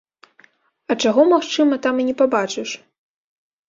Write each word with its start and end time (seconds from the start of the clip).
А 0.93 0.97
чаго, 1.05 1.27
магчыма, 1.35 1.81
там 1.87 1.95
і 2.03 2.09
не 2.11 2.19
пабачыш? 2.25 2.69